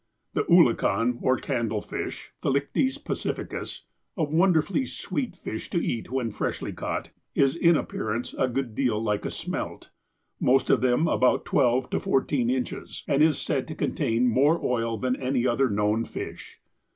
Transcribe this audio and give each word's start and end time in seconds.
The 0.33 0.45
oolakan, 0.45 1.19
or 1.21 1.37
candle 1.37 1.79
fish 1.83 2.31
(^/iafeic/rf%sj;ffci^CMs), 2.41 3.81
a 4.17 4.23
won 4.23 4.51
derfully 4.51 4.87
sweet 4.87 5.35
fish 5.35 5.69
to 5.69 5.77
eat 5.77 6.09
when 6.09 6.31
freshly 6.31 6.73
caught, 6.73 7.11
is 7.35 7.55
in 7.55 7.77
appear 7.77 8.09
ance 8.09 8.33
a 8.35 8.47
good 8.47 8.73
deal 8.73 8.99
like 8.99 9.25
a 9.25 9.29
smelt, 9.29 9.91
most 10.39 10.71
of 10.71 10.81
them 10.81 11.07
about 11.07 11.45
twelve 11.45 11.91
to 11.91 11.99
fourteen 11.99 12.49
inches, 12.49 13.03
and 13.07 13.21
is 13.21 13.37
said 13.39 13.67
to 13.67 13.75
contain 13.75 14.27
more 14.27 14.59
oil 14.65 14.97
than 14.97 15.15
any 15.17 15.45
other 15.45 15.69
known 15.69 16.03
fish. 16.05 16.59